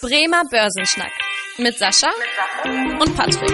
[0.00, 1.10] Bremer Börsenschnack
[1.58, 2.08] mit Sascha
[3.00, 3.50] und Patrick.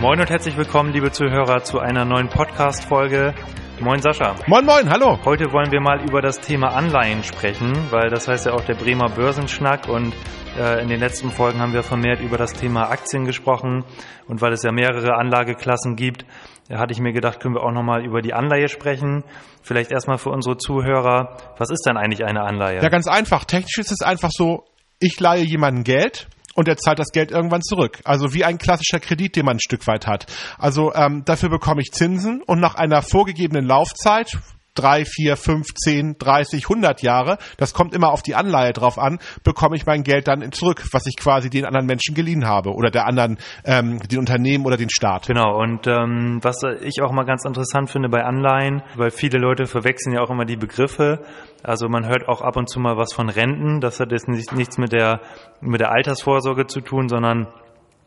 [0.00, 3.34] Moin und herzlich willkommen, liebe Zuhörer, zu einer neuen Podcast-Folge.
[3.80, 4.36] Moin Sascha.
[4.46, 5.18] Moin Moin, hallo.
[5.24, 8.74] Heute wollen wir mal über das Thema Anleihen sprechen, weil das heißt ja auch der
[8.74, 10.14] Bremer Börsenschnack und
[10.56, 13.82] äh, in den letzten Folgen haben wir vermehrt über das Thema Aktien gesprochen
[14.28, 16.24] und weil es ja mehrere Anlageklassen gibt,
[16.70, 19.24] hatte ich mir gedacht, können wir auch nochmal über die Anleihe sprechen.
[19.60, 22.80] Vielleicht erstmal für unsere Zuhörer, was ist denn eigentlich eine Anleihe?
[22.80, 23.44] Ja, ganz einfach.
[23.44, 24.64] Technisch ist es einfach so,
[24.98, 28.00] ich leihe jemandem Geld und er zahlt das Geld irgendwann zurück.
[28.04, 30.26] Also wie ein klassischer Kredit, den man ein Stück weit hat.
[30.58, 34.38] Also ähm, dafür bekomme ich Zinsen und nach einer vorgegebenen Laufzeit,
[34.76, 39.18] drei, vier, fünf, zehn, dreißig, hundert Jahre, das kommt immer auf die Anleihe drauf an,
[39.42, 42.90] bekomme ich mein Geld dann zurück, was ich quasi den anderen Menschen geliehen habe oder
[42.90, 45.26] der anderen, ähm, den Unternehmen oder den Staat.
[45.26, 49.66] Genau, und ähm, was ich auch mal ganz interessant finde bei Anleihen, weil viele Leute
[49.66, 51.24] verwechseln ja auch immer die Begriffe.
[51.62, 54.78] Also man hört auch ab und zu mal was von Renten, das hat jetzt nichts
[54.78, 55.20] mit der,
[55.60, 57.48] mit der Altersvorsorge zu tun, sondern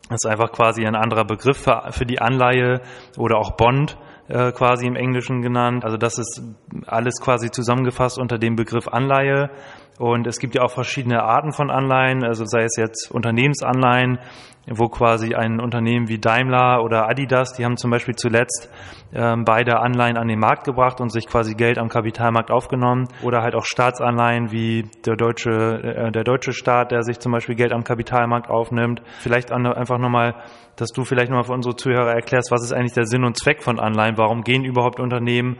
[0.08, 2.80] das ist einfach quasi ein anderer Begriff für, für die Anleihe
[3.16, 3.96] oder auch Bond
[4.30, 5.84] äh, quasi im Englischen genannt.
[5.84, 6.42] Also das ist
[6.86, 9.50] alles quasi zusammengefasst unter dem Begriff Anleihe.
[10.00, 14.18] Und es gibt ja auch verschiedene Arten von Anleihen, also sei es jetzt Unternehmensanleihen,
[14.66, 18.70] wo quasi ein Unternehmen wie Daimler oder Adidas, die haben zum Beispiel zuletzt
[19.12, 23.08] ähm, beide Anleihen an den Markt gebracht und sich quasi Geld am Kapitalmarkt aufgenommen.
[23.22, 27.54] Oder halt auch Staatsanleihen wie der deutsche, äh, der deutsche Staat, der sich zum Beispiel
[27.54, 29.02] Geld am Kapitalmarkt aufnimmt.
[29.18, 30.34] Vielleicht einfach nochmal,
[30.76, 33.62] dass du vielleicht nochmal für unsere Zuhörer erklärst, was ist eigentlich der Sinn und Zweck
[33.62, 34.16] von Anleihen?
[34.16, 35.58] Warum gehen überhaupt Unternehmen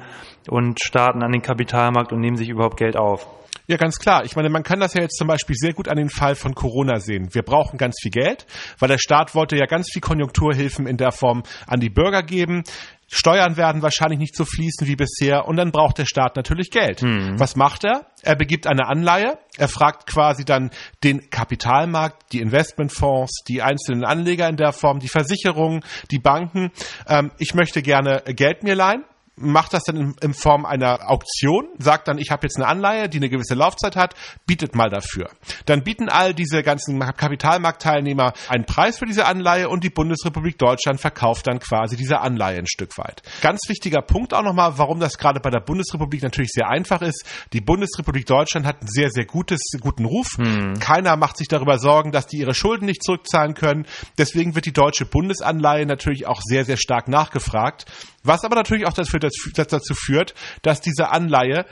[0.49, 3.27] und Staaten an den Kapitalmarkt und nehmen sich überhaupt Geld auf?
[3.71, 4.25] Ja, ganz klar.
[4.37, 6.99] Meine, man kann das ja jetzt zum Beispiel sehr gut an den Fall von Corona
[6.99, 7.29] sehen.
[7.33, 8.47] Wir brauchen ganz viel Geld,
[8.79, 12.65] weil der Staat wollte ja ganz viel Konjunkturhilfen in der Form an die Bürger geben.
[13.13, 17.03] Steuern werden wahrscheinlich nicht so fließen wie bisher und dann braucht der Staat natürlich Geld.
[17.03, 17.41] Mhm.
[17.41, 18.07] Was macht er?
[18.23, 20.71] Er begibt eine Anleihe, er fragt quasi dann
[21.03, 26.71] den Kapitalmarkt, die Investmentfonds, die einzelnen Anleger in der Form, die Versicherungen, die Banken.
[27.09, 29.05] Ähm, ich möchte gerne Geld mir leihen
[29.41, 33.09] macht das dann in, in Form einer Auktion, sagt dann, ich habe jetzt eine Anleihe,
[33.09, 34.15] die eine gewisse Laufzeit hat,
[34.47, 35.31] bietet mal dafür.
[35.67, 41.01] Dann bieten all diese ganzen Kapitalmarktteilnehmer einen Preis für diese Anleihe und die Bundesrepublik Deutschland
[41.01, 43.23] verkauft dann quasi diese Anleihe ein Stück weit.
[43.41, 47.25] Ganz wichtiger Punkt auch nochmal, warum das gerade bei der Bundesrepublik natürlich sehr einfach ist.
[47.53, 50.37] Die Bundesrepublik Deutschland hat einen sehr, sehr gutes, guten Ruf.
[50.37, 50.75] Hm.
[50.79, 53.87] Keiner macht sich darüber Sorgen, dass die ihre Schulden nicht zurückzahlen können.
[54.19, 57.87] Deswegen wird die deutsche Bundesanleihe natürlich auch sehr, sehr stark nachgefragt.
[58.23, 61.65] Was aber natürlich auch dafür, dazu führt, dass diese Anleihe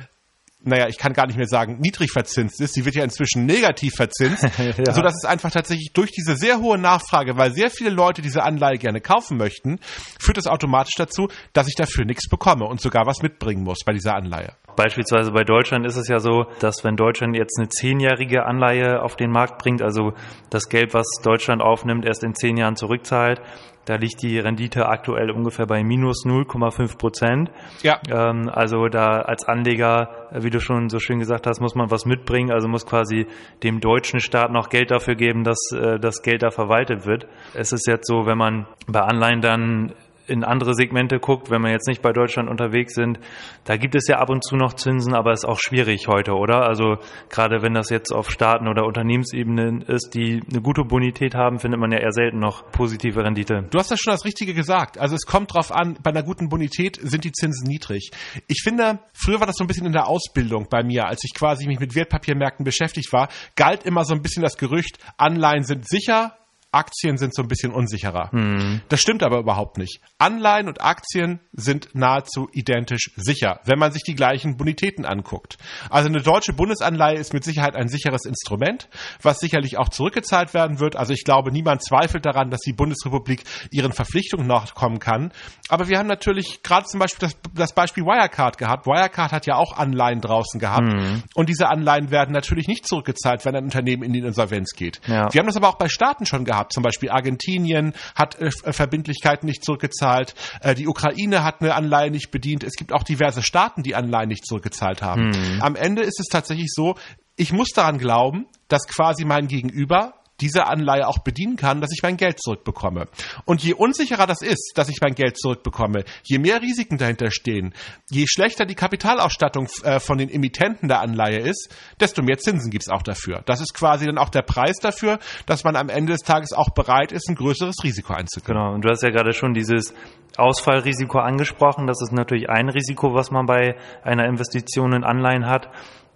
[0.60, 2.74] naja, ich kann gar nicht mehr sagen, niedrig verzinst ist.
[2.74, 4.92] Sie wird ja inzwischen negativ verzinst, ja.
[4.92, 8.42] so dass es einfach tatsächlich durch diese sehr hohe Nachfrage, weil sehr viele Leute diese
[8.42, 9.78] Anleihe gerne kaufen möchten,
[10.18, 13.92] führt es automatisch dazu, dass ich dafür nichts bekomme und sogar was mitbringen muss bei
[13.92, 14.54] dieser Anleihe.
[14.74, 19.16] Beispielsweise bei Deutschland ist es ja so, dass wenn Deutschland jetzt eine zehnjährige Anleihe auf
[19.16, 20.12] den Markt bringt, also
[20.50, 23.40] das Geld, was Deutschland aufnimmt, erst in zehn Jahren zurückzahlt,
[23.88, 27.50] da liegt die Rendite aktuell ungefähr bei minus 0,5 Prozent.
[27.82, 28.00] Ja.
[28.10, 32.04] Ähm, also da als Anleger, wie du schon so schön gesagt hast, muss man was
[32.04, 32.50] mitbringen.
[32.50, 33.26] Also muss quasi
[33.62, 37.26] dem deutschen Staat noch Geld dafür geben, dass äh, das Geld da verwaltet wird.
[37.54, 39.94] Es ist jetzt so, wenn man bei Anleihen dann
[40.28, 43.18] in andere Segmente guckt, wenn wir jetzt nicht bei Deutschland unterwegs sind,
[43.64, 46.32] da gibt es ja ab und zu noch Zinsen, aber es ist auch schwierig heute,
[46.32, 46.66] oder?
[46.66, 46.96] Also
[47.30, 51.80] gerade wenn das jetzt auf Staaten- oder Unternehmensebene ist, die eine gute Bonität haben, findet
[51.80, 53.66] man ja eher selten noch positive Rendite.
[53.70, 54.98] Du hast das schon das Richtige gesagt.
[54.98, 58.10] Also es kommt drauf an, bei einer guten Bonität sind die Zinsen niedrig.
[58.46, 61.34] Ich finde, früher war das so ein bisschen in der Ausbildung bei mir, als ich
[61.34, 65.88] quasi mich mit Wertpapiermärkten beschäftigt war, galt immer so ein bisschen das Gerücht, Anleihen sind
[65.88, 66.34] sicher,
[66.70, 68.30] Aktien sind so ein bisschen unsicherer.
[68.30, 68.82] Hm.
[68.90, 70.02] Das stimmt aber überhaupt nicht.
[70.18, 75.56] Anleihen und Aktien sind nahezu identisch sicher, wenn man sich die gleichen Bonitäten anguckt.
[75.88, 78.90] Also eine deutsche Bundesanleihe ist mit Sicherheit ein sicheres Instrument,
[79.22, 80.94] was sicherlich auch zurückgezahlt werden wird.
[80.94, 85.32] Also ich glaube, niemand zweifelt daran, dass die Bundesrepublik ihren Verpflichtungen nachkommen kann.
[85.70, 88.86] Aber wir haben natürlich gerade zum Beispiel das, das, Beispiel Wirecard gehabt.
[88.86, 90.92] Wirecard hat ja auch Anleihen draußen gehabt.
[90.92, 91.22] Hm.
[91.34, 95.00] Und diese Anleihen werden natürlich nicht zurückgezahlt, wenn ein Unternehmen in die Insolvenz geht.
[95.06, 95.32] Ja.
[95.32, 96.72] Wir haben das aber auch bei Staaten schon gehabt gehabt.
[96.72, 100.34] Zum Beispiel Argentinien hat äh, Verbindlichkeiten nicht zurückgezahlt.
[100.60, 102.64] Äh, die Ukraine hat eine Anleihe nicht bedient.
[102.64, 105.32] Es gibt auch diverse Staaten, die Anleihen nicht zurückgezahlt haben.
[105.32, 105.62] Hm.
[105.62, 106.96] Am Ende ist es tatsächlich so,
[107.36, 112.02] ich muss daran glauben, dass quasi mein Gegenüber diese Anleihe auch bedienen kann, dass ich
[112.02, 113.08] mein Geld zurückbekomme.
[113.44, 117.74] Und je unsicherer das ist, dass ich mein Geld zurückbekomme, je mehr Risiken dahinter stehen,
[118.10, 122.84] je schlechter die Kapitalausstattung äh, von den Emittenten der Anleihe ist, desto mehr Zinsen gibt
[122.86, 123.42] es auch dafür.
[123.46, 126.70] Das ist quasi dann auch der Preis dafür, dass man am Ende des Tages auch
[126.70, 128.54] bereit ist, ein größeres Risiko einzugehen.
[128.54, 129.92] Genau, und du hast ja gerade schon dieses
[130.36, 131.86] Ausfallrisiko angesprochen.
[131.86, 135.68] Das ist natürlich ein Risiko, was man bei einer Investition in Anleihen hat.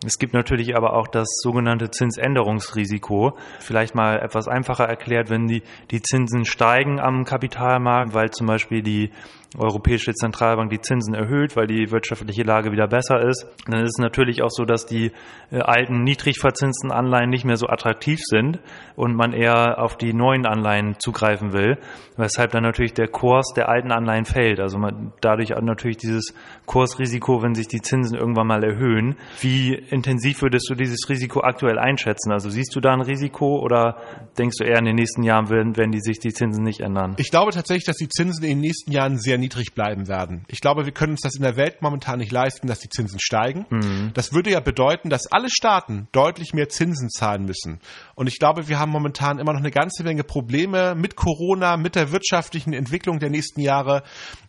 [0.04, 3.36] Es gibt natürlich aber auch das sogenannte Zinsänderungsrisiko.
[3.60, 8.82] Vielleicht mal etwas einfacher erklärt, wenn die, die Zinsen steigen am Kapitalmarkt, weil zum Beispiel
[8.82, 9.10] die
[9.58, 13.98] Europäische Zentralbank die Zinsen erhöht, weil die wirtschaftliche Lage wieder besser ist, dann ist es
[13.98, 15.12] natürlich auch so, dass die
[15.50, 18.60] äh, alten niedrig verzinsten Anleihen nicht mehr so attraktiv sind
[18.96, 21.78] und man eher auf die neuen Anleihen zugreifen will,
[22.16, 24.60] weshalb dann natürlich der Kurs der alten Anleihen fällt.
[24.60, 26.34] Also man, dadurch natürlich dieses
[26.66, 29.16] Kursrisiko, wenn sich die Zinsen irgendwann mal erhöhen.
[29.40, 32.32] Wie intensiv würdest du dieses Risiko aktuell einschätzen?
[32.32, 33.98] Also siehst du da ein Risiko oder
[34.38, 37.14] denkst du eher in den nächsten Jahren werden, werden die sich die Zinsen nicht ändern?
[37.18, 40.44] Ich glaube tatsächlich, dass die Zinsen in den nächsten Jahren sehr niedrig bleiben werden.
[40.48, 43.20] Ich glaube, wir können uns das in der Welt momentan nicht leisten, dass die Zinsen
[43.20, 43.66] steigen.
[43.68, 44.10] Mhm.
[44.14, 47.80] Das würde ja bedeuten, dass alle Staaten deutlich mehr Zinsen zahlen müssen.
[48.14, 51.94] Und ich glaube, wir haben momentan immer noch eine ganze Menge Probleme mit Corona, mit
[51.94, 54.02] der wirtschaftlichen Entwicklung der nächsten Jahre,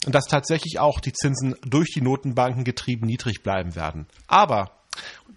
[0.06, 4.08] dass tatsächlich auch die Zinsen durch die Notenbanken getrieben niedrig bleiben werden.
[4.28, 4.72] Aber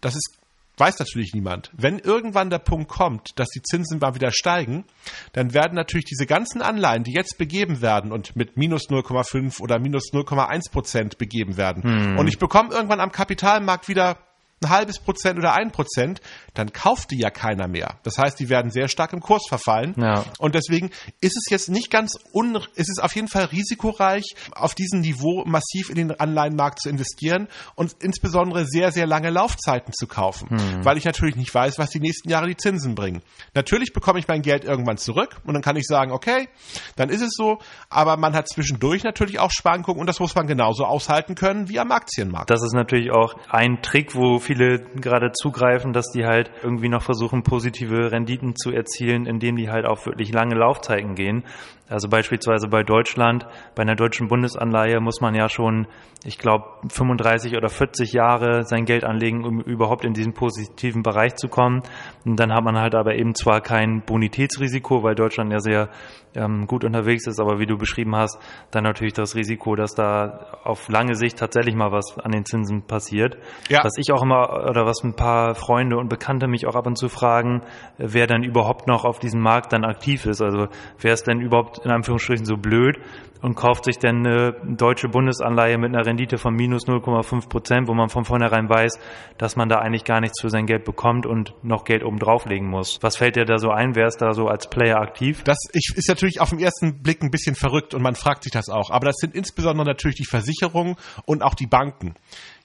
[0.01, 0.36] das ist
[0.79, 1.71] weiß natürlich niemand.
[1.73, 4.85] Wenn irgendwann der Punkt kommt, dass die Zinsen mal wieder steigen,
[5.33, 9.79] dann werden natürlich diese ganzen Anleihen, die jetzt begeben werden und mit minus 0,5 oder
[9.79, 11.83] minus 0,1 Prozent begeben werden.
[11.83, 12.19] Hm.
[12.19, 14.19] Und ich bekomme irgendwann am Kapitalmarkt wieder
[14.63, 16.21] ein halbes Prozent oder ein Prozent,
[16.55, 17.99] dann kauft die ja keiner mehr.
[18.05, 19.95] Das heißt, die werden sehr stark im Kurs verfallen.
[19.99, 20.25] Ja.
[20.39, 24.75] Und deswegen ist es jetzt nicht ganz un, ist es auf jeden Fall risikoreich, auf
[24.75, 30.07] diesem Niveau massiv in den Anleihenmarkt zu investieren und insbesondere sehr, sehr lange Laufzeiten zu
[30.07, 30.85] kaufen, hm.
[30.85, 33.23] weil ich natürlich nicht weiß, was die nächsten Jahre die Zinsen bringen.
[33.55, 36.49] Natürlich bekomme ich mein Geld irgendwann zurück und dann kann ich sagen, okay,
[36.97, 37.59] dann ist es so,
[37.91, 41.79] aber man hat zwischendurch natürlich auch Schwankungen und das muss man genauso aushalten können wie
[41.79, 42.49] am Aktienmarkt.
[42.49, 47.03] Das ist natürlich auch ein Trick, wo viele gerade zugreifen, dass die halt irgendwie noch
[47.03, 51.45] versuchen, positive Renditen zu erzielen, indem die halt auf wirklich lange Laufzeiten gehen.
[51.89, 53.47] Also beispielsweise bei Deutschland,
[53.77, 55.87] bei einer deutschen Bundesanleihe muss man ja schon,
[56.25, 61.37] ich glaube, 35 oder 40 Jahre sein Geld anlegen, um überhaupt in diesen positiven Bereich
[61.37, 61.83] zu kommen.
[62.25, 65.89] Und dann hat man halt aber eben zwar kein Bonitätsrisiko, weil Deutschland ja sehr
[66.35, 68.39] ähm, gut unterwegs ist, aber wie du beschrieben hast,
[68.73, 72.83] dann natürlich das Risiko, dass da auf lange Sicht tatsächlich mal was an den Zinsen
[72.83, 73.37] passiert.
[73.69, 73.85] Ja.
[73.85, 74.36] Was ich auch immer,
[74.71, 77.63] oder was ein paar Freunde und Bekannte mich auch ab und zu fragen,
[77.99, 80.43] wer dann überhaupt noch auf diesem Markt dann aktiv ist.
[80.43, 80.69] Also
[80.99, 82.99] wer ist denn überhaupt in Anführungsstrichen so blöd
[83.43, 87.95] und kauft sich dann eine deutsche Bundesanleihe mit einer Rendite von minus 0,5 Prozent, wo
[87.95, 88.99] man von vornherein weiß,
[89.39, 92.69] dass man da eigentlich gar nichts für sein Geld bekommt und noch Geld oben drauflegen
[92.69, 92.99] muss.
[93.03, 93.95] Was fällt dir da so ein?
[93.95, 95.43] Wer ist da so als Player aktiv?
[95.45, 98.69] Das ist natürlich auf den ersten Blick ein bisschen verrückt und man fragt sich das
[98.69, 98.91] auch.
[98.91, 102.15] Aber das sind insbesondere natürlich die Versicherungen und auch die Banken.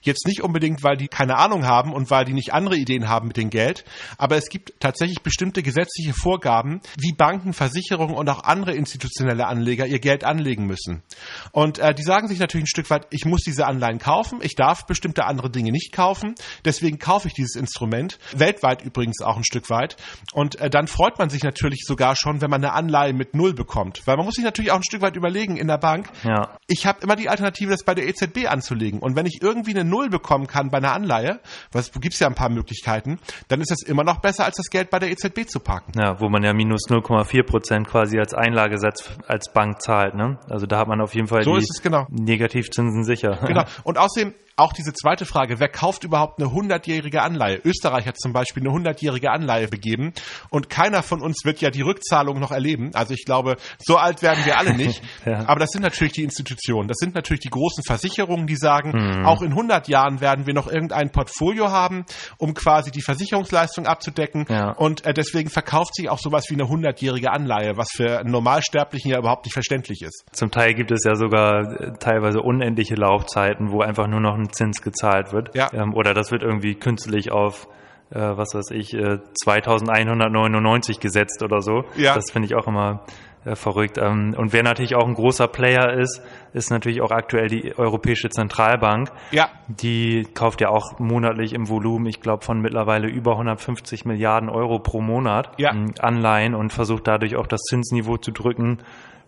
[0.03, 3.27] Jetzt nicht unbedingt, weil die keine Ahnung haben und weil die nicht andere Ideen haben
[3.27, 3.85] mit dem Geld,
[4.17, 9.85] aber es gibt tatsächlich bestimmte gesetzliche Vorgaben, wie Banken, Versicherungen und auch andere institutionelle Anleger
[9.85, 11.03] ihr Geld anlegen müssen.
[11.51, 14.55] Und äh, die sagen sich natürlich ein Stück weit, ich muss diese Anleihen kaufen, ich
[14.55, 16.35] darf bestimmte andere Dinge nicht kaufen,
[16.65, 19.97] deswegen kaufe ich dieses Instrument, weltweit übrigens auch ein Stück weit.
[20.33, 23.53] Und äh, dann freut man sich natürlich sogar schon, wenn man eine Anleihe mit Null
[23.53, 24.01] bekommt.
[24.05, 26.57] Weil man muss sich natürlich auch ein Stück weit überlegen in der Bank, ja.
[26.67, 28.99] ich habe immer die Alternative, das bei der EZB anzulegen.
[28.99, 31.39] Und wenn ich irgendwie eine Null bekommen kann bei einer Anleihe,
[31.71, 34.67] was gibt es ja ein paar Möglichkeiten, dann ist das immer noch besser, als das
[34.69, 35.93] Geld bei der EZB zu parken.
[35.97, 40.15] Ja, wo man ja minus 0,4 Prozent quasi als Einlagesatz als Bank zahlt.
[40.15, 40.39] Ne?
[40.49, 42.07] Also da hat man auf jeden Fall so die genau.
[42.09, 43.39] Negativzinsen sicher.
[43.45, 43.63] Genau.
[43.83, 47.59] Und außerdem auch diese zweite Frage, wer kauft überhaupt eine hundertjährige Anleihe?
[47.63, 50.13] Österreich hat zum Beispiel eine hundertjährige Anleihe begeben
[50.49, 52.91] und keiner von uns wird ja die Rückzahlung noch erleben.
[52.93, 55.01] Also ich glaube, so alt werden wir alle nicht.
[55.25, 55.47] ja.
[55.47, 56.87] Aber das sind natürlich die Institutionen.
[56.87, 59.25] Das sind natürlich die großen Versicherungen, die sagen, mhm.
[59.25, 62.05] auch in 100 Jahren werden wir noch irgendein Portfolio haben,
[62.37, 64.45] um quasi die Versicherungsleistung abzudecken.
[64.47, 64.71] Ja.
[64.71, 69.11] Und äh, deswegen verkauft sich auch sowas wie eine hundertjährige Anleihe, was für einen Normalsterblichen
[69.11, 70.23] ja überhaupt nicht verständlich ist.
[70.31, 74.50] Zum Teil gibt es ja sogar äh, teilweise unendliche Laufzeiten, wo einfach nur noch ein
[74.51, 75.55] Zins gezahlt wird.
[75.55, 75.71] Ja.
[75.73, 77.67] Ähm, oder das wird irgendwie künstlich auf
[78.11, 81.85] äh, was weiß ich, äh, 2199 gesetzt oder so.
[81.95, 82.13] Ja.
[82.13, 83.05] Das finde ich auch immer
[83.45, 83.97] äh, verrückt.
[83.97, 86.21] Ähm, und wer natürlich auch ein großer Player ist,
[86.53, 89.09] ist natürlich auch aktuell die Europäische Zentralbank.
[89.31, 89.49] Ja.
[89.67, 94.79] Die kauft ja auch monatlich im Volumen, ich glaube, von mittlerweile über 150 Milliarden Euro
[94.79, 95.71] pro Monat ja.
[95.71, 98.79] Ähm, Anleihen und versucht dadurch auch das Zinsniveau zu drücken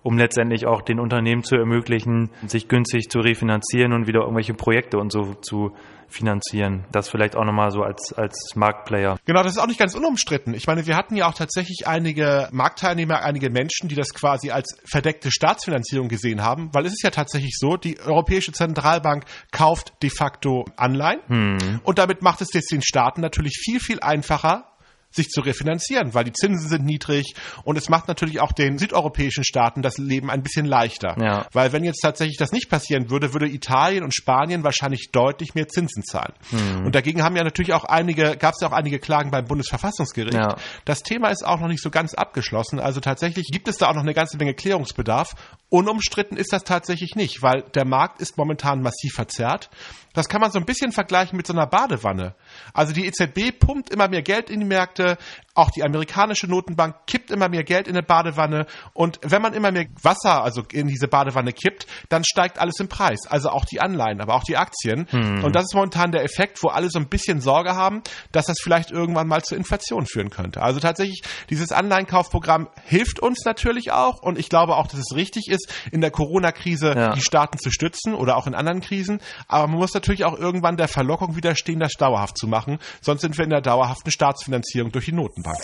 [0.03, 4.97] um letztendlich auch den Unternehmen zu ermöglichen, sich günstig zu refinanzieren und wieder irgendwelche Projekte
[4.97, 5.73] und so zu
[6.13, 6.85] finanzieren.
[6.91, 9.17] Das vielleicht auch nochmal so als, als Marktplayer.
[9.25, 10.53] Genau, das ist auch nicht ganz unumstritten.
[10.53, 14.77] Ich meine, wir hatten ja auch tatsächlich einige Marktteilnehmer, einige Menschen, die das quasi als
[14.85, 20.09] verdeckte Staatsfinanzierung gesehen haben, weil es ist ja tatsächlich so, die Europäische Zentralbank kauft de
[20.09, 21.79] facto Anleihen hm.
[21.83, 24.72] und damit macht es jetzt den Staaten natürlich viel, viel einfacher,
[25.15, 29.43] sich zu refinanzieren, weil die Zinsen sind niedrig und es macht natürlich auch den südeuropäischen
[29.43, 31.15] Staaten das Leben ein bisschen leichter.
[31.19, 31.47] Ja.
[31.53, 35.67] Weil wenn jetzt tatsächlich das nicht passieren würde, würde Italien und Spanien wahrscheinlich deutlich mehr
[35.67, 36.33] Zinsen zahlen.
[36.51, 36.85] Mhm.
[36.85, 40.33] Und dagegen haben ja natürlich auch einige, gab es ja auch einige Klagen beim Bundesverfassungsgericht.
[40.33, 40.57] Ja.
[40.85, 42.79] Das Thema ist auch noch nicht so ganz abgeschlossen.
[42.79, 45.35] Also tatsächlich gibt es da auch noch eine ganze Menge Klärungsbedarf.
[45.69, 49.69] Unumstritten ist das tatsächlich nicht, weil der Markt ist momentan massiv verzerrt.
[50.13, 52.35] Das kann man so ein bisschen vergleichen mit so einer Badewanne.
[52.73, 55.17] Also die EZB pumpt immer mehr Geld in die Märkte, Leute
[55.55, 59.71] auch die amerikanische Notenbank kippt immer mehr Geld in eine Badewanne und wenn man immer
[59.71, 63.27] mehr Wasser also in diese Badewanne kippt, dann steigt alles im Preis.
[63.27, 65.07] Also auch die Anleihen, aber auch die Aktien.
[65.09, 65.43] Hm.
[65.43, 68.57] Und das ist momentan der Effekt, wo alle so ein bisschen Sorge haben, dass das
[68.61, 70.61] vielleicht irgendwann mal zur Inflation führen könnte.
[70.61, 75.47] Also tatsächlich, dieses Anleihenkaufprogramm hilft uns natürlich auch und ich glaube auch, dass es richtig
[75.49, 77.13] ist, in der Corona-Krise ja.
[77.13, 79.19] die Staaten zu stützen oder auch in anderen Krisen.
[79.47, 82.79] Aber man muss natürlich auch irgendwann der Verlockung widerstehen, das dauerhaft zu machen.
[83.01, 85.11] Sonst sind wir in der dauerhaften Staatsfinanzierung durch die
[85.43, 85.59] Notenbank.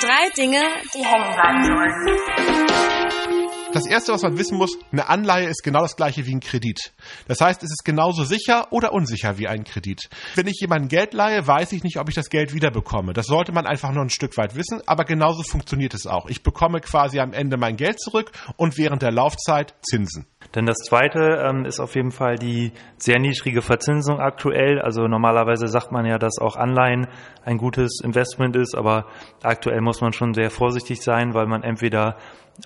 [0.00, 0.62] Drei Dinge,
[0.94, 3.09] die hängen bleiben sollen.
[3.72, 6.92] Das erste, was man wissen muss, eine Anleihe ist genau das gleiche wie ein Kredit.
[7.28, 10.08] Das heißt, es ist genauso sicher oder unsicher wie ein Kredit.
[10.34, 13.12] Wenn ich jemandem Geld leihe, weiß ich nicht, ob ich das Geld wiederbekomme.
[13.12, 16.26] Das sollte man einfach nur ein Stück weit wissen, aber genauso funktioniert es auch.
[16.26, 20.26] Ich bekomme quasi am Ende mein Geld zurück und während der Laufzeit Zinsen.
[20.54, 24.80] Denn das zweite ähm, ist auf jeden Fall die sehr niedrige Verzinsung aktuell.
[24.80, 27.06] Also normalerweise sagt man ja, dass auch Anleihen
[27.44, 29.06] ein gutes Investment ist, aber
[29.42, 32.16] aktuell muss man schon sehr vorsichtig sein, weil man entweder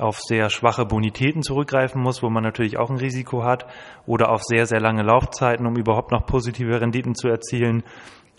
[0.01, 3.67] auf sehr schwache Bonitäten zurückgreifen muss, wo man natürlich auch ein Risiko hat,
[4.07, 7.83] oder auf sehr, sehr lange Laufzeiten, um überhaupt noch positive Renditen zu erzielen,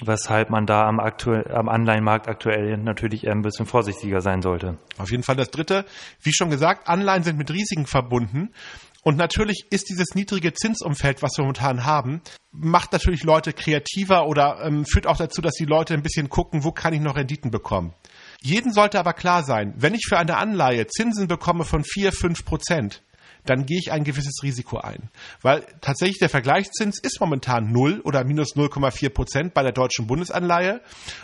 [0.03, 4.77] weshalb man da am, aktuell, am Anleihenmarkt aktuell natürlich ein bisschen vorsichtiger sein sollte.
[4.97, 5.85] Auf jeden Fall das Dritte.
[6.21, 8.51] Wie schon gesagt, Anleihen sind mit Risiken verbunden.
[9.03, 12.21] Und natürlich ist dieses niedrige Zinsumfeld, was wir momentan haben,
[12.51, 16.63] macht natürlich Leute kreativer oder ähm, führt auch dazu, dass die Leute ein bisschen gucken,
[16.63, 17.93] wo kann ich noch Renditen bekommen.
[18.41, 22.45] Jeden sollte aber klar sein, wenn ich für eine Anleihe Zinsen bekomme von 4, 5
[22.45, 23.03] Prozent,
[23.45, 25.09] dann gehe ich ein gewisses Risiko ein.
[25.41, 30.81] Weil tatsächlich der Vergleichszins ist momentan 0 oder minus 0,4 Prozent bei der deutschen Bundesanleihe.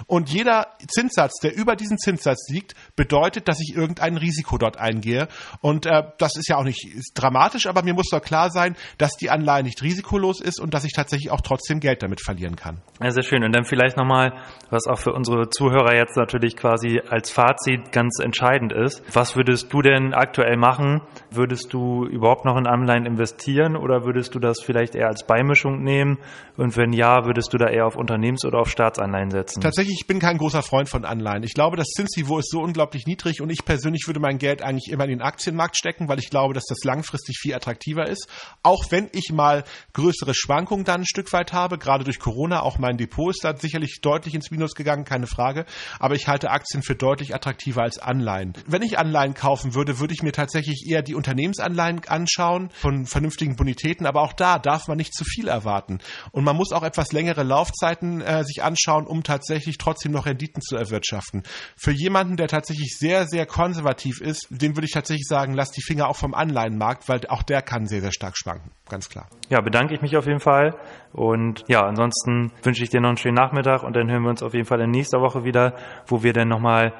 [0.07, 5.27] Und jeder Zinssatz, der über diesen Zinssatz liegt, bedeutet, dass ich irgendein Risiko dort eingehe.
[5.61, 9.11] Und äh, das ist ja auch nicht dramatisch, aber mir muss doch klar sein, dass
[9.13, 12.81] die Anleihe nicht risikolos ist und dass ich tatsächlich auch trotzdem Geld damit verlieren kann.
[13.01, 13.43] Ja, sehr schön.
[13.43, 14.33] Und dann vielleicht nochmal,
[14.69, 19.03] was auch für unsere Zuhörer jetzt natürlich quasi als Fazit ganz entscheidend ist.
[19.13, 21.01] Was würdest du denn aktuell machen?
[21.31, 25.81] Würdest du überhaupt noch in Anleihen investieren oder würdest du das vielleicht eher als Beimischung
[25.81, 26.19] nehmen?
[26.57, 29.61] Und wenn ja, würdest du da eher auf Unternehmens- oder auf Staatsanleihen setzen?
[29.61, 31.43] Tatsächlich, ich bin kein großer Freund von Anleihen.
[31.43, 34.91] Ich glaube, das Zinsniveau ist so unglaublich niedrig und ich persönlich würde mein Geld eigentlich
[34.91, 38.27] immer in den Aktienmarkt stecken, weil ich glaube, dass das langfristig viel attraktiver ist.
[38.63, 39.63] Auch wenn ich mal
[39.93, 43.55] größere Schwankungen dann ein Stück weit habe, gerade durch Corona, auch mein Depot ist da
[43.55, 45.65] sicherlich deutlich ins Minus gegangen, keine Frage.
[45.99, 48.53] Aber ich halte Aktien für deutlich attraktiver als Anleihen.
[48.67, 53.55] Wenn ich Anleihen kaufen würde, würde ich mir tatsächlich eher die Unternehmensanleihen anschauen von vernünftigen
[53.55, 55.99] Bonitäten, aber auch da darf man nicht zu viel erwarten.
[56.31, 60.61] Und man muss auch etwas längere Laufzeiten äh, sich anschauen, um tatsächlich trotzdem noch Renditen
[60.61, 61.43] zu erwirtschaften.
[61.75, 65.81] Für jemanden, der tatsächlich sehr, sehr konservativ ist, dem würde ich tatsächlich sagen, lass die
[65.81, 68.71] Finger auch vom Anleihenmarkt, weil auch der kann sehr, sehr stark schwanken.
[68.89, 69.27] Ganz klar.
[69.49, 70.75] Ja, bedanke ich mich auf jeden Fall.
[71.13, 74.43] Und ja, ansonsten wünsche ich dir noch einen schönen Nachmittag und dann hören wir uns
[74.43, 75.75] auf jeden Fall in nächster Woche wieder,
[76.07, 76.93] wo wir dann nochmal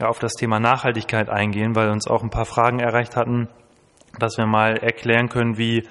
[0.00, 3.48] auf das Thema Nachhaltigkeit eingehen, weil uns auch ein paar Fragen erreicht hatten
[4.18, 5.82] dass wir mal erklären können, wie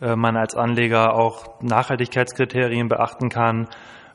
[0.00, 3.68] äh, man als Anleger auch Nachhaltigkeitskriterien beachten kann.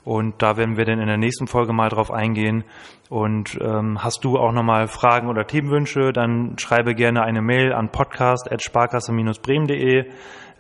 [0.04, 2.64] Und da werden wir dann in der nächsten Folge mal drauf eingehen.
[3.10, 7.92] Und ähm, hast du auch nochmal Fragen oder Themenwünsche, dann schreibe gerne eine Mail an
[7.92, 10.06] podcast.sparkasse-bremen.de.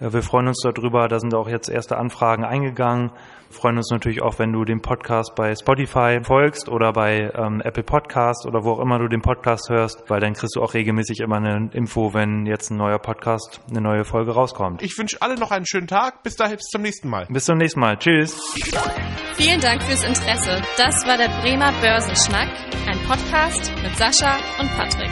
[0.01, 3.11] Äh, wir freuen uns darüber, da sind auch jetzt erste Anfragen eingegangen.
[3.49, 7.61] Wir freuen uns natürlich auch, wenn du den Podcast bei Spotify folgst oder bei ähm,
[7.61, 10.73] Apple Podcast oder wo auch immer du den Podcast hörst, weil dann kriegst du auch
[10.73, 14.81] regelmäßig immer eine Info, wenn jetzt ein neuer Podcast, eine neue Folge rauskommt.
[14.81, 16.23] Ich wünsche alle noch einen schönen Tag.
[16.23, 17.27] Bis dahin, bis zum nächsten Mal.
[17.29, 17.97] Bis zum nächsten Mal.
[17.97, 18.39] Tschüss.
[19.35, 20.61] Vielen Dank fürs Interesse.
[20.77, 22.49] Das war der Bremer Börsenschnack,
[22.87, 25.11] ein Podcast mit Sascha und Patrick.